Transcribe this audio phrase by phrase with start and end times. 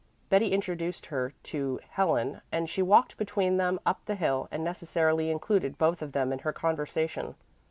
[0.29, 5.29] Betty introduced her to Helen and she walked between them up the hill and necessarily
[5.29, 7.35] included both of them in her conversation.